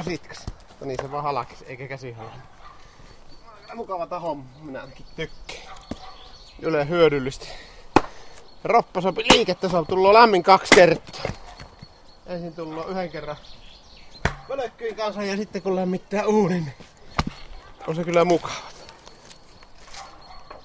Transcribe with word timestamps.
olipa 0.00 0.10
sitkas. 0.10 0.46
No 0.80 0.86
niin 0.86 0.96
se 1.02 1.10
vaan 1.10 1.22
halakis, 1.22 1.62
eikä 1.62 1.88
käsi 1.88 2.12
halannut. 2.12 2.48
Mukava 3.74 4.06
taho, 4.06 4.38
minä 4.60 4.80
ainakin 4.80 5.06
tykkään. 5.16 5.76
Yle 6.62 6.88
hyödyllistä. 6.88 7.46
Roppa 8.64 9.00
sopi 9.00 9.24
liikettä, 9.32 9.68
on 9.72 9.86
tullut 9.86 10.12
lämmin 10.12 10.42
kaksi 10.42 10.74
kertaa. 10.74 11.24
Ensin 12.26 12.54
tullut 12.54 12.88
yhden 12.88 13.10
kerran 13.10 13.36
pölökkyyn 14.48 14.96
kanssa 14.96 15.22
ja 15.22 15.36
sitten 15.36 15.62
kun 15.62 15.76
lämmittää 15.76 16.26
uunin, 16.26 16.64
niin 16.64 16.74
on 17.86 17.96
se 17.96 18.04
kyllä 18.04 18.24
mukava. 18.24 18.54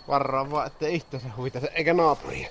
Varraa 0.08 0.52
vaan, 0.52 0.68
ettei 0.68 0.96
itse 0.96 1.22
huvita 1.38 1.60
eikä 1.74 1.94
naapuria. 1.94 2.50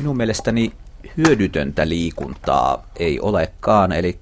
Minun 0.00 0.16
mielestäni 0.16 0.72
hyödytöntä 1.16 1.88
liikuntaa 1.88 2.86
ei 2.96 3.20
olekaan, 3.20 3.92
eli 3.92 4.18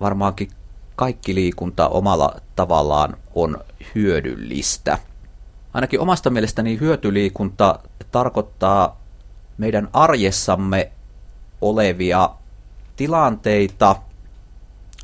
varmaankin 0.00 0.50
kaikki 0.96 1.34
liikunta 1.34 1.88
omalla 1.88 2.40
tavallaan 2.56 3.16
on 3.34 3.56
hyödyllistä. 3.94 4.98
Ainakin 5.74 6.00
omasta 6.00 6.30
mielestäni 6.30 6.80
hyötyliikunta 6.80 7.78
tarkoittaa 8.10 9.00
meidän 9.58 9.88
arjessamme 9.92 10.92
olevia 11.60 12.30
tilanteita, 12.96 13.96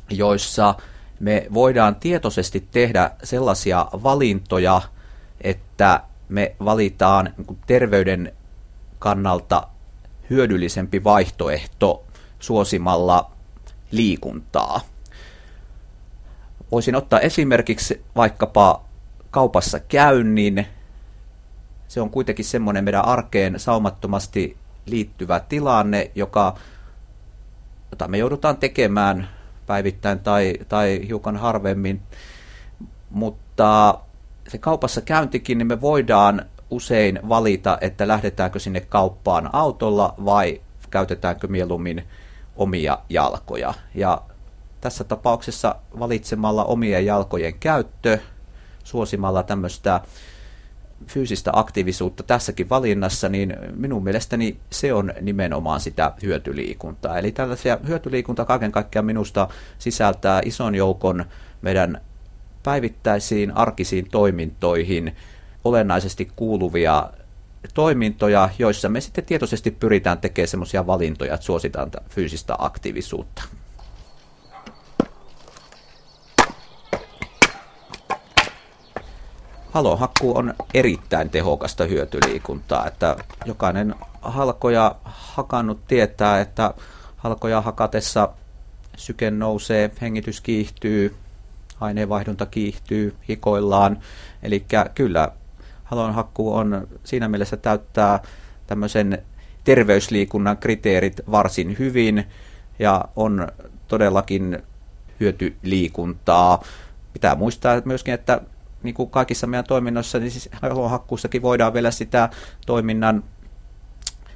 joissa 0.09 0.75
me 1.19 1.47
voidaan 1.53 1.95
tietoisesti 1.95 2.67
tehdä 2.71 3.11
sellaisia 3.23 3.85
valintoja, 4.03 4.81
että 5.41 6.01
me 6.29 6.55
valitaan 6.65 7.33
terveyden 7.67 8.33
kannalta 8.99 9.67
hyödyllisempi 10.29 11.03
vaihtoehto 11.03 12.03
suosimalla 12.39 13.31
liikuntaa. 13.91 14.81
Voisin 16.71 16.95
ottaa 16.95 17.19
esimerkiksi 17.19 18.03
vaikkapa 18.15 18.83
kaupassa 19.31 19.79
käynnin. 19.79 20.67
Se 21.87 22.01
on 22.01 22.09
kuitenkin 22.09 22.45
semmoinen 22.45 22.83
meidän 22.83 23.05
arkeen 23.05 23.59
saumattomasti 23.59 24.57
liittyvä 24.85 25.39
tilanne, 25.39 26.11
joka, 26.15 26.57
jota 27.91 28.07
me 28.07 28.17
joudutaan 28.17 28.57
tekemään 28.57 29.29
päivittäin 29.65 30.19
tai, 30.19 30.53
tai 30.67 31.01
hiukan 31.07 31.37
harvemmin. 31.37 32.01
Mutta 33.09 33.99
se 34.47 34.57
kaupassa 34.57 35.01
käyntikin, 35.01 35.57
niin 35.57 35.67
me 35.67 35.81
voidaan 35.81 36.45
usein 36.71 37.19
valita, 37.29 37.77
että 37.81 38.07
lähdetäänkö 38.07 38.59
sinne 38.59 38.81
kauppaan 38.81 39.49
autolla 39.53 40.13
vai 40.25 40.61
käytetäänkö 40.89 41.47
mieluummin 41.47 42.03
omia 42.55 42.97
jalkoja. 43.09 43.73
Ja 43.95 44.21
tässä 44.81 45.03
tapauksessa 45.03 45.75
valitsemalla 45.99 46.65
omien 46.65 47.05
jalkojen 47.05 47.53
käyttö, 47.59 48.19
suosimalla 48.83 49.43
tämmöistä 49.43 50.01
fyysistä 51.07 51.51
aktiivisuutta 51.53 52.23
tässäkin 52.23 52.69
valinnassa, 52.69 53.29
niin 53.29 53.57
minun 53.75 54.03
mielestäni 54.03 54.57
se 54.69 54.93
on 54.93 55.13
nimenomaan 55.21 55.79
sitä 55.79 56.13
hyötyliikuntaa. 56.23 57.19
Eli 57.19 57.31
tällaisia 57.31 57.79
hyötyliikunta 57.87 58.45
kaiken 58.45 58.71
kaikkiaan 58.71 59.05
minusta 59.05 59.47
sisältää 59.77 60.41
ison 60.45 60.75
joukon 60.75 61.25
meidän 61.61 62.01
päivittäisiin 62.63 63.51
arkisiin 63.51 64.09
toimintoihin 64.11 65.15
olennaisesti 65.63 66.31
kuuluvia 66.35 67.09
toimintoja, 67.73 68.49
joissa 68.59 68.89
me 68.89 69.01
sitten 69.01 69.25
tietoisesti 69.25 69.71
pyritään 69.71 70.17
tekemään 70.17 70.47
semmoisia 70.47 70.87
valintoja, 70.87 71.33
että 71.33 71.45
suositaan 71.45 71.91
fyysistä 72.09 72.55
aktiivisuutta. 72.57 73.43
Halohakku 79.71 80.37
on 80.37 80.53
erittäin 80.73 81.29
tehokasta 81.29 81.85
hyötyliikuntaa, 81.85 82.87
että 82.87 83.15
jokainen 83.45 83.95
halkoja 84.21 84.95
hakannut 85.03 85.87
tietää, 85.87 86.41
että 86.41 86.73
halkoja 87.17 87.61
hakatessa 87.61 88.29
syke 88.97 89.31
nousee, 89.31 89.91
hengitys 90.01 90.41
kiihtyy, 90.41 91.15
aineenvaihdunta 91.79 92.45
kiihtyy, 92.45 93.15
hikoillaan. 93.29 93.99
Eli 94.43 94.65
kyllä 94.95 95.31
halonhakku 95.89 96.53
on 96.53 96.87
siinä 97.03 97.27
mielessä 97.27 97.57
täyttää 97.57 98.19
tämmöisen 98.67 99.23
terveysliikunnan 99.63 100.57
kriteerit 100.57 101.21
varsin 101.31 101.75
hyvin 101.79 102.25
ja 102.79 103.05
on 103.15 103.47
todellakin 103.87 104.63
hyötyliikuntaa. 105.19 106.63
Pitää 107.13 107.35
muistaa 107.35 107.81
myöskin, 107.85 108.13
että 108.13 108.41
niin 108.83 108.95
kuin 108.95 109.09
kaikissa 109.09 109.47
meidän 109.47 109.65
toiminnoissa, 109.65 110.19
niin 110.19 110.31
siis 110.31 110.49
hakkuussakin 110.89 111.41
voidaan 111.41 111.73
vielä 111.73 111.91
sitä 111.91 112.29
toiminnan 112.65 113.23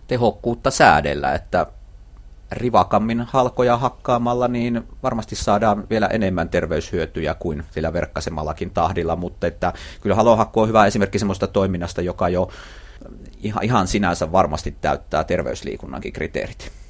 tehokkuutta 0.08 0.72
säädellä, 0.72 1.34
että 1.34 1.66
rivakammin 2.54 3.22
halkoja 3.22 3.78
hakkaamalla, 3.78 4.48
niin 4.48 4.84
varmasti 5.04 5.36
saadaan 5.36 5.84
vielä 5.90 6.08
enemmän 6.08 6.50
terveyshyötyjä 6.50 7.34
kuin 7.34 7.64
sillä 7.72 7.94
verkkasemallakin 7.94 8.72
tahdilla, 8.72 9.16
mutta 9.16 9.48
että 9.48 9.74
kyllä 10.02 10.16
halohakku 10.16 10.62
on 10.62 10.68
hyvä 10.68 10.86
esimerkki 10.86 11.20
sellaista 11.20 11.48
toiminnasta, 11.48 12.02
joka 12.02 12.30
jo 12.30 12.50
ihan 13.62 13.88
sinänsä 13.88 14.32
varmasti 14.32 14.76
täyttää 14.82 15.24
terveysliikunnankin 15.24 16.14
kriteerit. 16.14 16.83